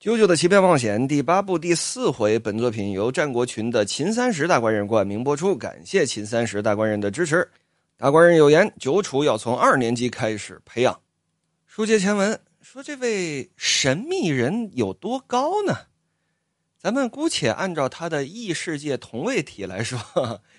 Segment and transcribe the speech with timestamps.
[0.00, 7.50] 啾啾的奇妙冒险第八部第四回，本作品由战国群的秦三十大官人冠名播出，感谢秦三十大官人的支持。
[7.96, 11.00] 大官人有言：九楚要从二年级开始培养。
[11.66, 15.76] 书接前文，说这位神秘人有多高呢？
[16.78, 19.98] 咱们姑且按照他的异世界同位体来说，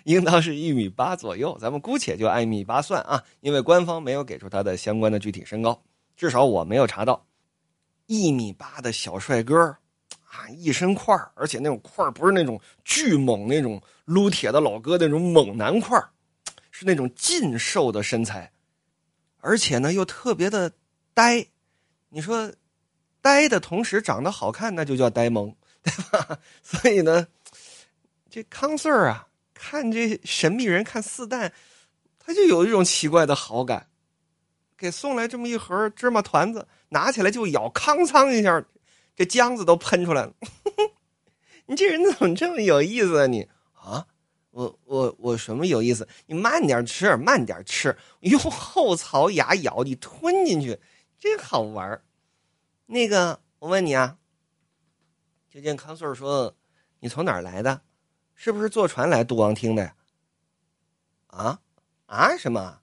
[0.04, 1.58] 应当是一米八左右。
[1.62, 5.82] 咱们姑且就按一米八算啊，因为官方没有给出他的相关的具体身高，
[6.18, 7.26] 至少我没有查到。
[8.10, 9.56] 一米八的小帅哥
[10.26, 15.96] 啊，一身块而且那种块不是那种巨猛那种撸铁的老哥那种猛男块
[16.72, 18.52] 是那种劲瘦的身材，
[19.42, 20.72] 而且呢又特别的
[21.14, 21.46] 呆。
[22.10, 22.52] 你说
[23.22, 26.40] 呆的同时长得好看，那就叫呆萌，对吧？
[26.64, 27.28] 所以呢，
[28.28, 31.54] 这康 Sir 啊，看这神秘人看四蛋，
[32.18, 33.86] 他就有一种奇怪的好感。
[34.76, 38.64] 给送来这么一盒芝麻团子，拿起来就咬，康仓一下，
[39.16, 40.34] 这浆子都喷出来了。
[41.68, 43.28] 你这人怎么这么有意思啊？
[43.28, 44.06] 你啊，
[44.52, 46.08] 我我我什么有意思？
[46.26, 50.80] 你慢点吃，慢点吃，用后槽牙咬，你吞进去，
[51.20, 52.02] 真好玩
[52.88, 54.18] 那个，我问你啊，
[55.50, 56.56] 就见康顺说，
[57.00, 57.82] 你从哪儿来的？
[58.34, 59.96] 是不是坐船来杜王厅的呀？
[61.28, 61.60] 啊
[62.08, 62.80] 啊什么？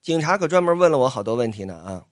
[0.00, 2.06] 警察可专门问了我好多问题呢啊！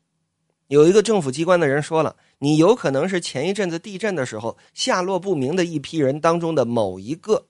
[0.72, 7.46] 有一个政府机关的人说了，你有可能是前一阵子地震的时候下落不明的一批人当中的某一个。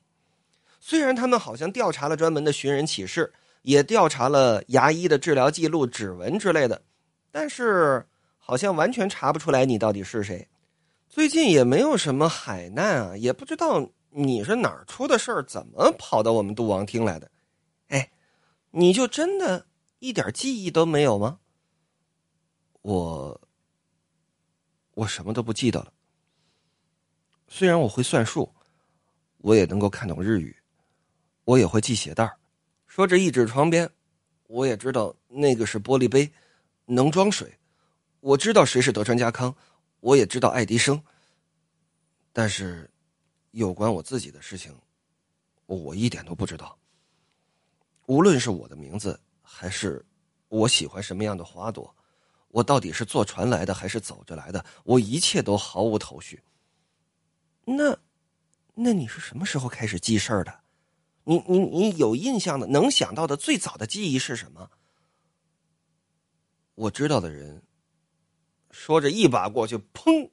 [0.81, 6.83] 虽然他们好像调查了专门的寻人启事，也调查了牙医的治疗记录、指纹之类的，
[7.31, 8.05] 但是
[8.39, 10.45] 好像完全查不出来你到底是谁。
[11.09, 17.31] 最近也没有什么海难啊，也不知道你是哪儿出的事儿，怎么跑到我们杜王厅来的？
[17.87, 18.11] 哎，
[18.73, 19.67] 你就真的？
[20.01, 21.39] 一点记忆都没有吗？
[22.83, 23.41] 我，
[24.95, 25.93] 我什么都不记得了。
[27.49, 28.53] 虽然我会算数，
[29.39, 30.57] 我也能够看懂日语，
[31.45, 32.31] 我也会系鞋带
[32.87, 33.91] 说着一指床边，
[34.47, 36.31] 我也知道那个是玻璃杯，
[36.85, 37.59] 能装水。
[38.21, 39.55] 我知道谁是德川家康，
[40.01, 41.03] 我也知道爱迪生。
[42.33, 42.91] 但是，
[43.51, 44.73] 有关我自己的事情，
[45.67, 46.79] 我一点都不知道。
[48.07, 49.19] 无论是我的名字。
[49.55, 50.03] 还是
[50.49, 51.95] 我喜欢什么样的花朵？
[52.53, 54.65] 我到底是坐船来的还是走着来的？
[54.85, 56.43] 我一切都毫无头绪。
[57.65, 57.99] 那，
[58.75, 60.61] 那你是什么时候开始记事儿的？
[61.25, 64.71] 你你你有印象的、能想到的最早的记忆是什么？
[66.75, 67.63] 我知道的人
[68.71, 70.31] 说着，一把过去，砰，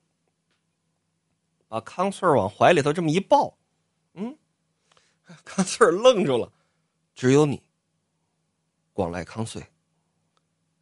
[1.68, 3.57] 把康翠往怀里头这么一抱。
[4.13, 4.38] 嗯，
[5.46, 6.51] 康翠愣住了，
[7.16, 7.62] 只有你。
[8.91, 9.66] 广濑康穗，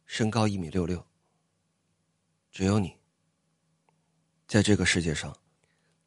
[0.04, 1.07] 身高一米六六。
[2.50, 2.96] 只有你，
[4.46, 5.36] 在这个世界上，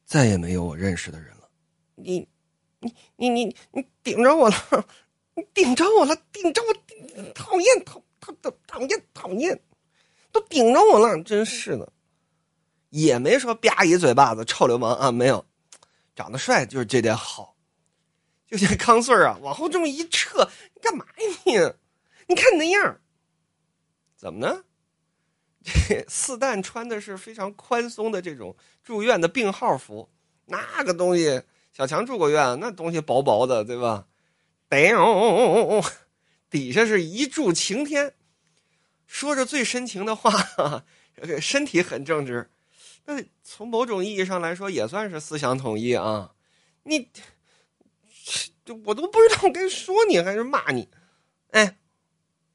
[0.04, 1.48] 再也没有我认识的人了。
[1.94, 2.28] 你，
[2.80, 4.86] 你，你，你，你顶着我了！
[5.34, 6.14] 你顶着我了！
[6.30, 6.74] 顶着我！
[7.32, 9.62] 讨厌，讨讨讨讨厌，讨厌！
[10.30, 11.90] 都顶着我了，真是的。
[12.90, 15.10] 也没说吧一嘴巴子，臭流氓啊！
[15.10, 15.46] 没有，
[16.14, 17.56] 长得帅就是这点好。
[18.46, 21.52] 就像康穗啊，往后这么一撤，你干嘛呀你？
[22.28, 23.00] 你看你那样
[24.14, 24.64] 怎么呢？
[26.08, 30.08] 四蛋穿的是非常宽松的这种住院的病号服，
[30.46, 31.42] 那个东西
[31.72, 34.06] 小强住过院，那东西薄薄的，对吧？
[34.70, 35.84] 哦哦哦哦，
[36.48, 38.14] 底下是一柱擎天，
[39.06, 40.32] 说着最深情的话，
[41.40, 42.50] 身体很正直，
[43.04, 46.32] 那从某种意义上来说也算是思想统一啊。
[46.84, 47.10] 你，
[48.86, 50.88] 我都不知道该说你还是骂你，
[51.50, 51.78] 哎。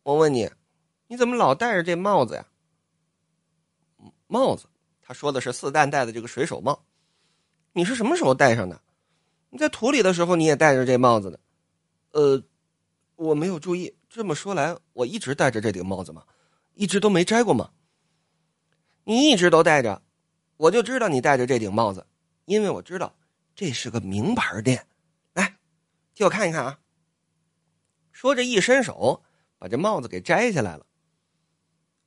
[0.04, 0.50] 我问你，
[1.08, 2.46] 你怎么老戴着这帽子呀？
[4.28, 4.68] 帽子，
[5.02, 6.86] 他说的是四蛋戴的这个水手帽。
[7.74, 8.82] 你是什么时候戴上的？
[9.50, 11.40] 你在土里的时候你也戴着这帽子的。
[12.12, 12.44] 呃，
[13.16, 13.96] 我没有注意。
[14.10, 16.24] 这么说来，我一直戴着这顶帽子吗？
[16.74, 17.72] 一直都没摘过吗？
[19.04, 20.02] 你一直都戴着，
[20.58, 22.06] 我就知道你戴着这顶帽子，
[22.46, 23.16] 因为我知道
[23.56, 24.86] 这是个名牌店。
[25.34, 25.58] 来，
[26.14, 26.80] 替我看一看啊。
[28.12, 29.24] 说着一伸手。
[29.60, 30.86] 把这帽子给摘下来了。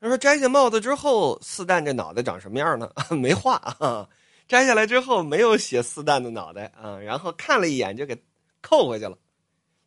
[0.00, 2.90] 他说：“摘下帽子之后，四蛋这脑袋长什么样呢？
[3.10, 4.08] 没画啊。
[4.48, 6.98] 摘下来之后，没有写四蛋的脑袋啊。
[6.98, 8.20] 然后看了一眼，就给
[8.62, 9.18] 扣回去了。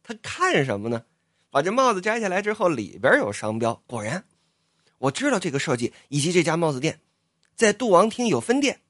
[0.04, 1.04] 他看什么呢？
[1.50, 3.74] 把这帽子摘下来之后，里边有商标。
[3.88, 4.24] 果然，
[5.00, 7.00] 我知道这个设计以及这家帽子店，
[7.56, 8.82] 在杜王厅有分店。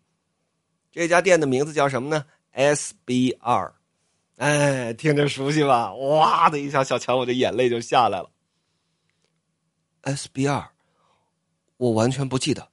[0.92, 3.72] 这家店的名字叫什么呢？SBR。
[4.38, 5.94] 哎，听着熟悉吧？
[5.94, 8.30] 哇的一下，小强，我的眼泪就下来了。”
[10.04, 10.70] S B R，
[11.84, 12.70] 我完全不记得。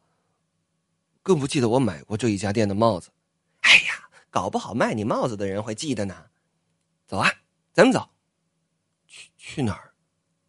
[1.23, 3.11] 更不记得我买过这一家店的帽子。
[3.62, 6.27] 哎呀，搞不好卖你帽子的人会记得呢。
[7.07, 7.29] 走啊，
[7.73, 8.09] 咱们走。
[9.07, 9.95] 去去哪儿？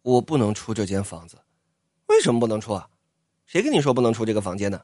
[0.02, 1.42] 我不能出这间房子。
[2.06, 2.88] 为什么不能出啊？
[3.46, 4.80] 谁跟你说不能出这个房间呢？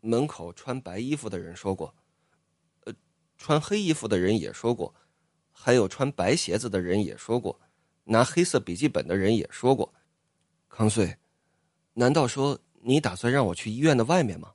[0.00, 1.92] 门口穿白衣服的人说过，
[2.84, 2.94] 呃，
[3.36, 4.94] 穿黑衣服的人也说过，
[5.50, 7.60] 还有穿白鞋子的人也说过，
[8.04, 9.92] 拿黑色笔记本的人也说过。
[10.68, 11.18] 康穗，
[11.94, 14.52] 难道说你打算让我去医院的外面吗？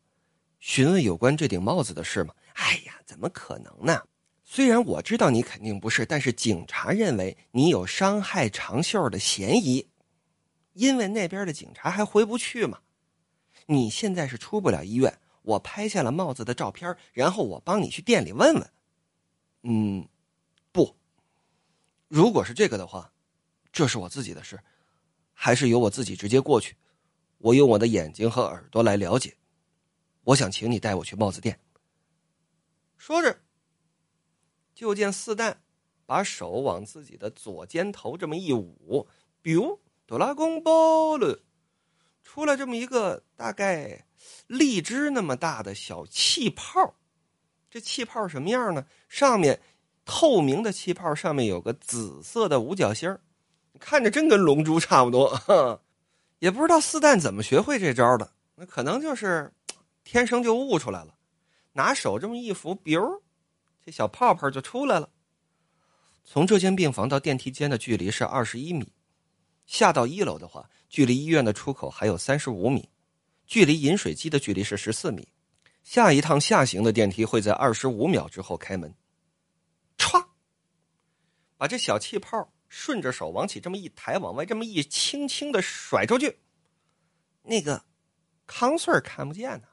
[0.60, 2.34] 询问有关这顶帽子的事吗？
[2.54, 4.02] 哎呀，怎么可能呢？
[4.46, 9.86] 虽然我知道你肯定不是，但是警察认为你有伤害长袖的嫌疑，
[10.74, 12.80] 因为那边的警察还回不去嘛。
[13.66, 15.20] 你现在是出不了医院。
[15.42, 18.72] 我拍下了帽子的照片，然后我帮你去店里问问。
[19.64, 20.08] 嗯，
[20.72, 20.96] 不，
[22.08, 23.12] 如果是这个的话，
[23.74, 24.58] 这是我自己的事，
[25.34, 26.78] 还是由我自己直接过去。
[27.42, 29.36] 我用我的眼睛和耳朵来了解。
[30.24, 31.60] 我想请你带我去帽子店。
[32.98, 33.38] 说着，
[34.74, 35.62] 就见四蛋
[36.06, 39.08] 把手往自己的左肩头这么一捂
[39.44, 41.42] ，biu，哆啦公包了，
[42.24, 44.06] 出来这么一个大概。
[44.46, 46.94] 荔枝那么大的小气泡，
[47.72, 48.86] 这气泡什么样呢？
[49.10, 49.60] 上面
[50.06, 53.18] 透明的气泡上面有个紫色的五角星
[53.80, 55.82] 看着真跟龙珠差不多。
[56.42, 59.54] 也不知道四蛋怎么学会这招的，那可能就是
[60.04, 61.16] 天生就悟出来了。
[61.74, 63.22] 拿手这么一扶，biu，
[63.86, 65.08] 这小泡泡就出来了。
[66.24, 68.92] 从这间病房到电梯间的距离是二十一米，
[69.68, 72.90] 下到一楼的话，距离医院的出口还有三十五米。
[73.46, 75.28] 距离饮水机的距离是十四米，
[75.84, 78.92] 下一趟下行的电梯会在二十五秒之后开门。
[79.96, 80.26] 歘，
[81.56, 86.40] 把这小气泡顺着手往起这么一抬，往外这么一轻轻的甩出去。
[87.44, 87.84] 那个
[88.48, 89.68] 康穗看不见呢，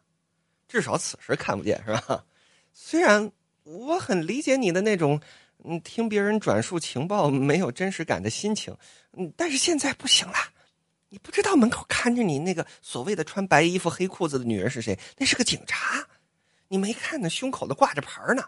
[0.67, 2.25] 至少此时看不见是吧？
[2.73, 3.31] 虽然
[3.63, 5.21] 我很理解你的那种，
[5.63, 8.77] 嗯，听别人转述情报没有真实感的心情，
[9.13, 10.35] 嗯，但是现在不行了。
[11.09, 14.99] 你不知道门口看着你那个所谓的穿白衣服黑裤子的女人是谁？
[15.17, 16.05] 那是个警察。
[16.67, 18.43] 你没看那胸口的挂着牌呢？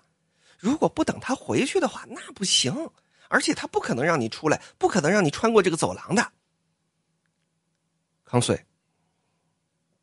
[0.58, 2.90] 如果不等他回去的话，那不行。
[3.30, 6.32] 而且他不可能让你出来，不可能让你穿过这个走廊的。
[8.24, 8.66] 康穗，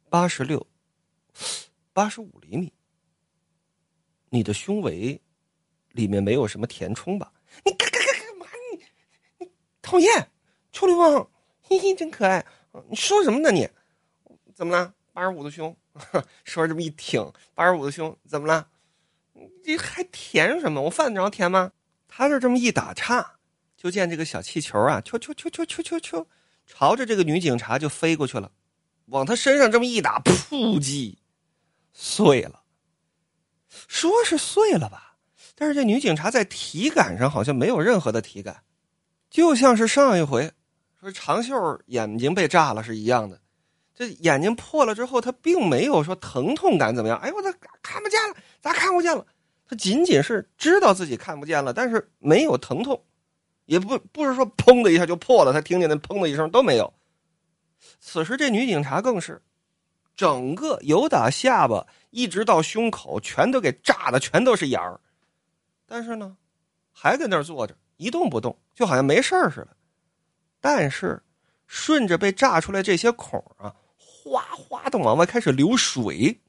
[0.09, 0.65] 八十六，
[1.91, 2.74] 八十五厘米。
[4.29, 5.21] 你的胸围
[5.89, 7.33] 里面没有什么填充吧？
[7.65, 8.45] 你干干干干嘛？
[8.71, 9.51] 你你
[9.81, 10.31] 讨厌，
[10.71, 11.30] 臭流氓。
[11.62, 12.45] 嘿嘿，真可爱！
[12.89, 13.51] 你说什么呢？
[13.51, 13.69] 你
[14.56, 14.94] 怎么了？
[15.12, 15.75] 八十五的胸，
[16.45, 17.21] 说这么一挺，
[17.53, 18.69] 八十五的胸怎么了？
[19.65, 20.81] 你还甜什么？
[20.81, 21.73] 我犯得着甜吗？
[22.17, 23.33] 他就这么一打岔，
[23.77, 26.25] 就见这个小气球啊，啾啾啾啾啾啾啾，
[26.65, 28.51] 朝着这个女警察就飞过去了，
[29.05, 31.15] 往她身上这么一打，噗叽，
[31.93, 32.63] 碎了。
[33.87, 35.15] 说是碎了吧，
[35.53, 38.63] 但是这女警察在体感上好像没有任何的体感，
[39.29, 40.51] 就像是上一回。
[40.99, 43.39] 说长袖眼睛被炸了是一样的，
[43.93, 47.19] 这眼睛破了之后，他并没有说疼痛感怎么样？
[47.19, 47.53] 哎呦，我这
[47.83, 49.23] 看不见了，咋看不见了？
[49.67, 53.03] 他仅仅是知道自己看不见了，但是没有疼痛，
[53.65, 56.93] 也不不是说砰的一下就破了，他听见那砰的一声都没有。
[57.99, 59.41] 此时这女警察更是，
[60.15, 64.99] 整个由打下巴一直到胸口全都给炸的全都是眼儿，
[65.85, 66.37] 但是呢，
[66.92, 69.75] 还在那儿坐着一动不动，就好像没事似的。
[70.59, 71.21] 但是，
[71.68, 76.39] 顺着被炸出来这些孔啊，哗哗的往外开始流水。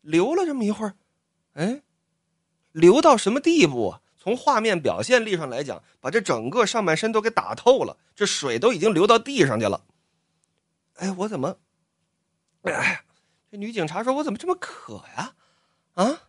[0.00, 0.94] 流了这么一会儿，
[1.54, 1.82] 哎，
[2.72, 4.00] 流到什么地步啊？
[4.18, 9.84] 从画面表现力上来讲，把这整个上半身都给打透了，这水都已经流到地上去了。
[10.94, 11.58] 哎，我怎么？
[12.62, 13.04] 哎，
[13.50, 15.34] 这女警察说：“我怎么这么渴呀？
[15.94, 16.22] 啊，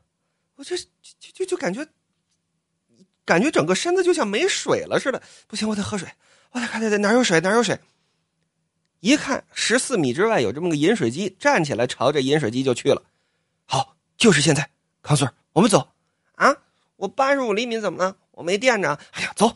[0.55, 0.85] 我这就
[1.33, 1.87] 就就感觉。”
[3.25, 6.09] 感觉整个身子就像没水了似的，不行，我得喝水，
[6.51, 7.79] 我得看看哪有水，哪有水。
[8.99, 13.03] 一看十四米之外有这么个饮水机，站起来朝着饮水机就去了。
[13.65, 14.69] 好，就是现在，
[15.03, 15.87] 康穗我们走。
[16.35, 16.55] 啊，
[16.95, 18.15] 我八十五厘米怎么了？
[18.31, 18.97] 我没垫着。
[19.11, 19.51] 哎呀，走。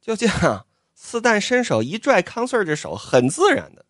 [0.00, 0.64] 就这样，
[0.94, 3.84] 四蛋伸手一拽康穗这手，很自然的。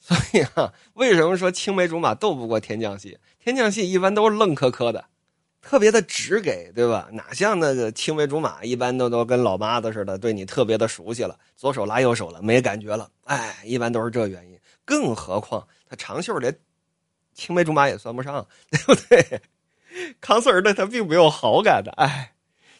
[0.00, 3.16] 所以啊，为什么说青梅竹马斗不过天降戏？
[3.38, 5.04] 天降戏一般都是愣磕磕的。
[5.60, 7.08] 特别的直给，对吧？
[7.12, 13.08] 哪像那个青梅竹马，一般都都跟老妈子似的，对你特别的熟悉了，左手拉右手了，没感觉了。
[13.26, 14.58] 哎，一般都是这原因。
[14.84, 16.52] 更何况他长袖连
[17.34, 19.40] 青梅竹马也算不上，对不对？
[20.20, 22.34] 康穗儿对他并没有好感的，哎，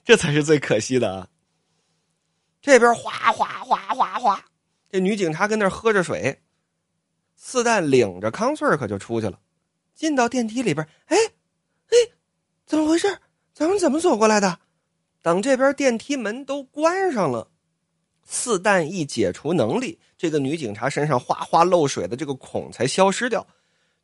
[0.04, 1.28] 这才是最可惜的啊。
[2.60, 4.44] 这边哗哗哗哗哗，
[4.88, 6.40] 这女警察跟那喝着水，
[7.36, 9.38] 四蛋领着康顺可就出去了，
[9.94, 11.16] 进到电梯里边，哎，
[11.88, 11.96] 哎，
[12.64, 13.18] 怎么回事？
[13.52, 14.60] 咱们怎么走过来的？
[15.20, 17.48] 等这边电梯门都关上了，
[18.24, 23.46] 四蛋一解除能力，这个女警察身上哗哗漏水的这个孔才消失掉。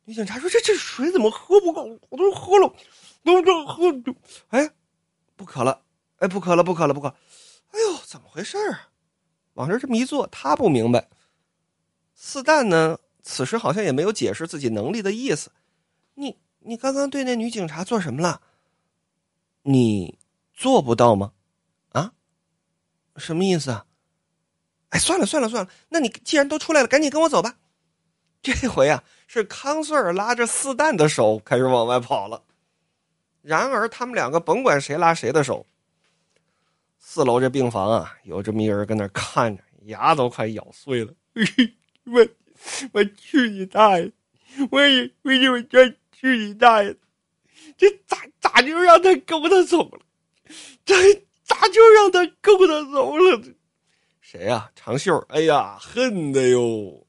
[0.09, 1.83] 女警察说：“这这水怎么喝不够？
[2.09, 2.73] 我都喝了，
[3.23, 3.93] 都都喝，
[4.47, 4.67] 哎，
[5.35, 5.83] 不渴了，
[6.17, 7.09] 哎，不渴了，不渴了，不渴。
[7.69, 8.89] 哎呦，怎么回事啊？
[9.53, 11.07] 往这这么一坐，他不明白。
[12.15, 15.51] 四蛋呢？”此时好像也没有解释自己能力的意思。
[16.15, 18.41] 你你刚刚对那女警察做什么了？
[19.61, 20.17] 你
[20.55, 21.33] 做不到吗？
[21.89, 22.13] 啊？
[23.17, 23.85] 什么意思啊？
[24.89, 27.59] 哎，算了算了算了，那你既然都出来了，赶紧跟我走吧。
[28.41, 32.41] 这回啊，是康顺儿拉着四蛋的手开始往外跑了。
[33.43, 35.63] 然而他们两个甭管谁拉谁的手，
[36.97, 41.13] 四楼这病房啊，有这么一人跟那看着，牙都快咬碎了。
[42.11, 42.27] 我。
[42.91, 44.11] 我去你大爷！
[44.71, 45.79] 我也为什么叫
[46.11, 46.93] 去你大爷？
[47.77, 49.99] 这咋咋就让他勾他走了？
[50.83, 50.93] 这
[51.43, 53.41] 咋就让他勾他走了？
[54.19, 54.69] 谁呀？
[54.75, 55.17] 长袖！
[55.29, 57.07] 哎呀，恨的哟！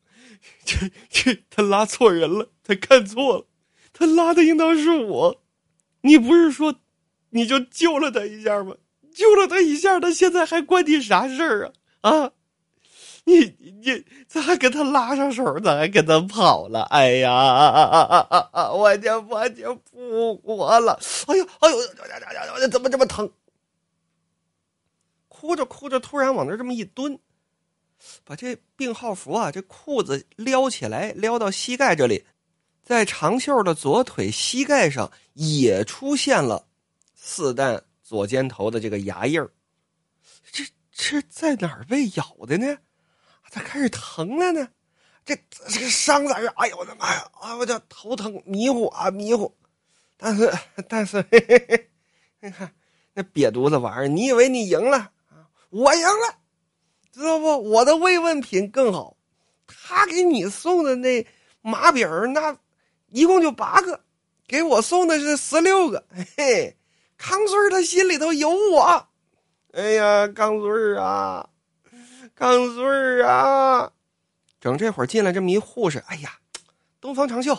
[1.11, 3.47] 这这他拉错人了，他看错了，
[3.93, 5.43] 他拉的应当是我。
[6.03, 6.75] 你不是说
[7.31, 8.77] 你就救了他一下吗？
[9.13, 11.73] 救了他一下，他现在还关你啥事儿
[12.03, 12.11] 啊？
[12.11, 12.33] 啊？
[13.25, 15.59] 你你咋还跟他拉上手？
[15.61, 16.83] 咋还跟他跑了？
[16.85, 17.33] 哎呀，
[18.73, 20.99] 我就我就不活了！
[21.27, 22.69] 哎呦哎呦呀呀呀呀！
[22.69, 23.31] 怎么这么疼？
[25.29, 27.19] 哭着哭着，突然往那这么一蹲，
[28.25, 32.25] 把这病号服啊，这裤子撩起来，撩到膝盖这里，
[32.83, 36.67] 在长袖的左腿膝盖上也出现了
[37.15, 39.51] 四弹左肩头的这个牙印儿。
[40.51, 42.77] 这这在哪儿被咬的呢？
[43.51, 44.69] 咋开始疼了呢？
[45.25, 45.37] 这
[45.69, 47.31] 这个伤在这，哎呦我的妈呀！
[47.41, 49.55] 啊，我这头疼迷糊啊迷糊。
[50.17, 50.53] 但是
[50.89, 51.91] 但是，嘿嘿嘿
[52.41, 52.73] 你看
[53.13, 55.49] 那瘪犊子玩意儿，你以为你赢了啊？
[55.71, 56.39] 我赢了，
[57.13, 57.59] 知道不？
[57.71, 59.17] 我的慰问品更好。
[59.67, 61.27] 他给你送的那
[61.63, 62.57] 麻饼那
[63.09, 64.01] 一共就八个，
[64.47, 66.05] 给我送的是十六个。
[66.37, 66.77] 嘿，
[67.17, 69.09] 康顺他心里头有我。
[69.73, 71.49] 哎呀，康顺啊！
[72.35, 73.93] 康顺啊，
[74.61, 76.39] 整这会儿进来这么一护士，哎呀，
[77.01, 77.55] 东方长袖，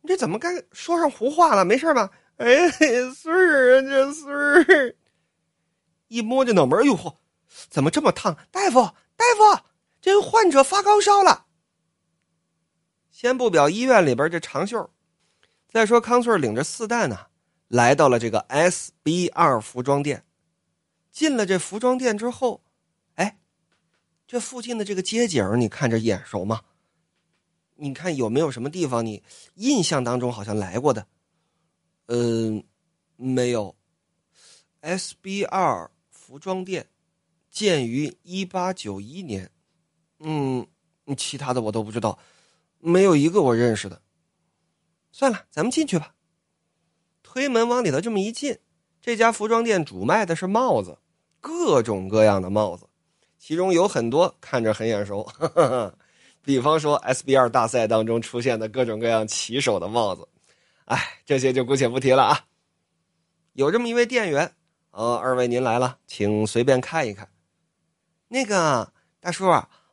[0.00, 1.64] 你这怎么该说上胡话了？
[1.64, 2.10] 没事吧？
[2.36, 4.94] 哎，顺儿啊，这顺儿，
[6.08, 7.14] 一摸这脑门，哎呦嚯，
[7.70, 8.36] 怎么这么烫？
[8.50, 8.80] 大夫，
[9.16, 9.62] 大夫，
[10.00, 11.46] 这个患者发高烧了。
[13.10, 14.90] 先不表医院里边这长袖，
[15.68, 17.26] 再说康翠领着四蛋呢，
[17.68, 20.24] 来到了这个 S B 二服装店，
[21.10, 22.62] 进了这服装店之后。
[23.14, 23.38] 哎
[24.26, 26.62] 这附近的这个街景，你看着眼熟吗？
[27.76, 29.22] 你看有没有什么地方你
[29.54, 31.06] 印象当中好像来过的？
[32.06, 32.64] 嗯，
[33.16, 33.74] 没有。
[34.80, 36.88] S B 二服装店
[37.52, 39.48] 建于一八九一年。
[40.18, 40.66] 嗯，
[41.16, 42.18] 其他的我都不知道，
[42.80, 44.02] 没有一个我认识的。
[45.12, 46.14] 算了，咱们进去吧。
[47.22, 48.58] 推门往里头这么一进，
[49.00, 50.98] 这家服装店主卖的是帽子，
[51.40, 52.88] 各种各样的帽子。
[53.38, 55.28] 其中有很多看着很眼熟，
[56.42, 60.26] 比方说 SBR 大赛当中出现的各种各样骑手的帽子，
[60.84, 62.46] 哎，这些就姑且不提了啊。
[63.54, 64.54] 有这么一位店员，
[64.92, 67.28] 呃，二位您来了，请随便看一看。
[68.32, 69.44] 那个大叔，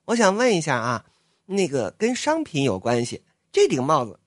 [0.06, 1.06] 我想问一下啊，
[1.46, 4.18] 那个跟商品有关系，这顶帽子，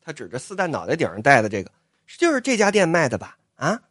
[0.00, 1.70] 他指着四蛋脑袋顶上戴的这个，
[2.18, 3.38] 就是这家店卖的吧？
[3.54, 3.82] 啊，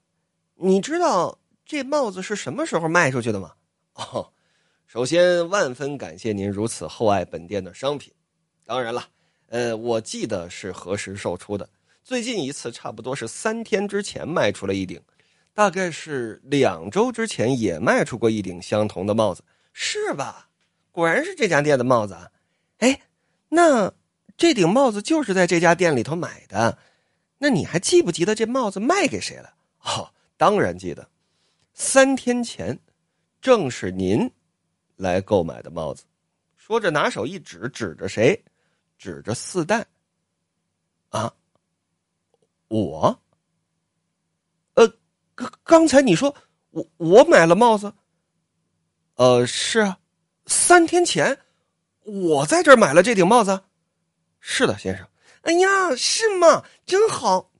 [0.56, 3.54] 你知道这帽子是什么时候卖出去的吗？
[3.94, 4.30] 哦。
[4.88, 8.12] 首先，万分感谢您如此厚爱本店的商品。
[8.66, 9.06] 当然了，
[9.48, 11.70] 呃，我记得是何时售出的。
[12.04, 15.00] 最近一次差不多是三天之前卖出了一顶，
[15.60, 20.48] 大概是两周之前也卖出过一顶相同的帽子，是吧？
[20.90, 22.32] 果然是这家店的帽子啊！
[22.78, 23.02] 哎，
[23.50, 23.94] 那
[24.38, 26.78] 这顶帽子就是在这家店里头买的。
[27.40, 29.54] 那你还记不记得这帽子卖给谁了？
[29.82, 31.10] 哦，当然记得，
[31.74, 32.80] 三天前
[33.42, 34.32] 正是您。
[34.96, 36.06] 来购买的帽子，
[36.56, 38.42] 说着拿手一指，指着谁？
[38.98, 39.86] 指着四蛋。
[41.10, 41.34] 啊，
[42.70, 43.20] 我？
[45.70, 46.36] 刚才你说
[46.72, 47.94] 我我买了帽子？
[49.18, 50.00] 呃，是啊，
[50.48, 51.38] 三天前
[52.02, 53.62] 我在这儿买了这顶帽子。
[54.40, 55.08] 是的，先生。
[55.42, 56.66] 哎呀，是吗？
[56.88, 57.52] 真好。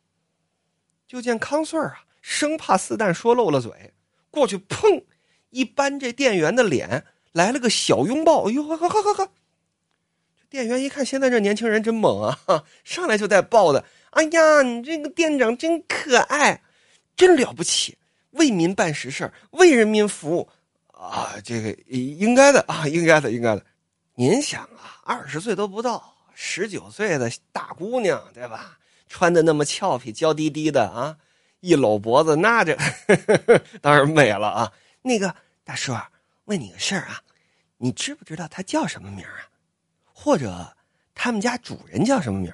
[1.06, 3.94] 就见康顺啊，生怕四蛋说漏了嘴，
[4.32, 5.04] 过去砰
[5.52, 7.06] 一扳这店员的脸。
[7.32, 9.32] 来了个小拥抱，哎呦呵呵呵呵呵！
[10.50, 13.86] 店员一看，现在这年轻人真猛啊， 上来就带抱的。
[14.10, 16.64] 哎呀，你这个店长真可爱，
[17.16, 17.99] 真了不起，
[18.32, 20.50] 为民办实事，为人民服务
[20.88, 21.36] 啊！
[21.44, 23.66] 这个应该的啊，应该的，应该的。
[24.16, 28.78] 您想啊，二十岁都不到，十九岁的大姑娘，对吧？
[29.08, 31.18] 穿的那么俏皮，娇滴滴的啊，
[31.62, 32.78] 一搂脖子，那这
[33.82, 34.72] 当然美了啊。
[35.02, 35.34] 那个
[35.64, 35.96] 大叔，
[36.46, 37.22] 问你个事儿啊，
[37.78, 39.50] 你知不知道他叫什么名啊？
[40.14, 40.76] 或者
[41.16, 42.54] 他们家主人叫什么名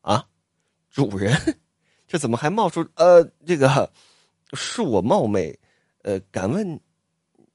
[0.00, 0.26] 啊？
[0.90, 1.36] 主人，
[2.08, 3.22] 这怎么还冒出呃？
[3.46, 3.92] 这个
[4.52, 5.58] 恕我冒昧，
[6.02, 6.80] 呃，敢问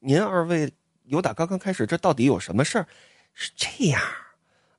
[0.00, 0.72] 您二位，
[1.04, 2.86] 有打刚刚开始，这到底有什么事儿？
[3.34, 4.00] 是这样，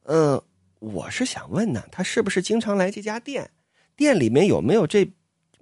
[0.04, 0.42] 嗯，
[0.80, 3.50] 我是想问呢，他是不是经常来这家店？
[3.96, 5.12] 店里面有没有这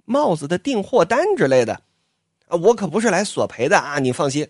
[0.04, 1.74] 帽子的订货单之类的？
[2.48, 4.48] 啊，我可不是来索赔的啊，你放心。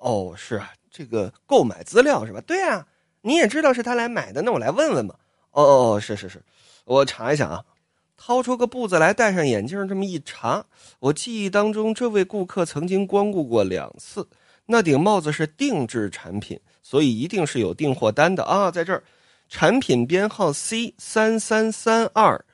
[0.00, 2.40] 哦，是啊，这个购买资料是吧？
[2.40, 2.86] 对啊，
[3.20, 5.14] 你也知道是他来买的，那我来问问嘛。
[5.50, 6.42] 哦哦哦，是是是，
[6.84, 7.64] 我查一下啊，
[8.28, 10.66] 掏出个布子来，戴上眼镜这么一查，
[10.98, 14.28] 我记忆当中这位顾客曾经光顾过两次，
[14.66, 19.02] 那顶帽子是定制产品，所以一定是有订货单的啊，在这儿，
[19.48, 22.44] 产品编号 C 三三三二。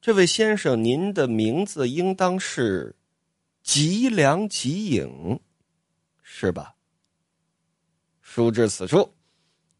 [0.00, 2.94] 这位先生，您的名字应当是
[3.64, 5.40] 吉良吉影，
[6.22, 6.76] 是吧？
[8.20, 9.12] 书至此处，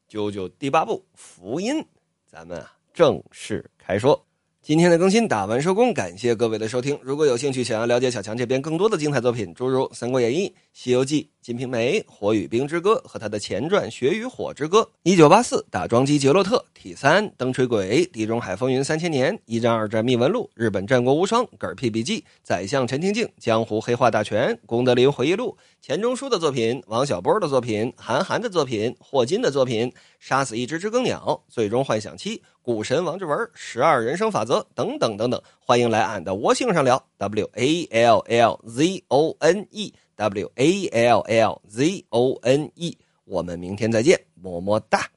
[0.09, 1.87] 九九第八部福音，
[2.26, 4.26] 咱们啊正式开说。
[4.62, 6.97] 今天的更新打完收工，感谢各位的收听。
[7.02, 32.40] 如果有兴趣想要了解小强这边更多的精彩作品，诸如《三国演义》《西游记》《金瓶梅》《火与冰之歌》和他的前传《雪与火之歌》，《一九八四》打桩机杰洛特 T 三灯吹鬼《地中海风云三千年》一战二战秘闻录日本战国无双嗝屁笔记宰相陈廷敬江湖黑话大全功德林回忆录钱钟书的作品王小波的作品韩寒的作品霍金的作品杀死一只知更鸟最终幻想七。
[32.62, 37.04] 股神王志文十二人生法则等等等等，欢迎来俺的窝性上聊。
[37.19, 45.12] W A L L Z O N E W A L L Z O N E，我们明天再见，么么哒。